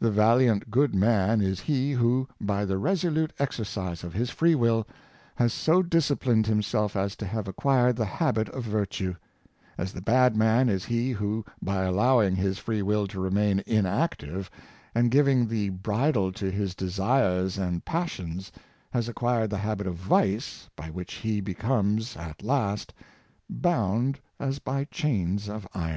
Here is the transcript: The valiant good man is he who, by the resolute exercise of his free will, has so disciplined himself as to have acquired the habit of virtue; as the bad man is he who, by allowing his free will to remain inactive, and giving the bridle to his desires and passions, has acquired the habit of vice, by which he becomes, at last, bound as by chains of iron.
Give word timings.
The 0.00 0.10
valiant 0.10 0.68
good 0.68 0.96
man 0.96 1.40
is 1.40 1.60
he 1.60 1.92
who, 1.92 2.26
by 2.40 2.64
the 2.64 2.76
resolute 2.76 3.32
exercise 3.38 4.02
of 4.02 4.12
his 4.12 4.28
free 4.28 4.56
will, 4.56 4.84
has 5.36 5.52
so 5.52 5.80
disciplined 5.80 6.48
himself 6.48 6.96
as 6.96 7.14
to 7.14 7.24
have 7.26 7.46
acquired 7.46 7.94
the 7.94 8.04
habit 8.04 8.48
of 8.48 8.64
virtue; 8.64 9.14
as 9.78 9.92
the 9.92 10.00
bad 10.00 10.36
man 10.36 10.68
is 10.68 10.86
he 10.86 11.12
who, 11.12 11.44
by 11.62 11.84
allowing 11.84 12.34
his 12.34 12.58
free 12.58 12.82
will 12.82 13.06
to 13.06 13.20
remain 13.20 13.62
inactive, 13.64 14.50
and 14.92 15.12
giving 15.12 15.46
the 15.46 15.68
bridle 15.68 16.32
to 16.32 16.50
his 16.50 16.74
desires 16.74 17.56
and 17.56 17.84
passions, 17.84 18.50
has 18.90 19.08
acquired 19.08 19.50
the 19.50 19.58
habit 19.58 19.86
of 19.86 19.94
vice, 19.94 20.68
by 20.74 20.90
which 20.90 21.12
he 21.14 21.40
becomes, 21.40 22.16
at 22.16 22.42
last, 22.42 22.92
bound 23.48 24.18
as 24.40 24.58
by 24.58 24.82
chains 24.86 25.48
of 25.48 25.64
iron. 25.74 25.92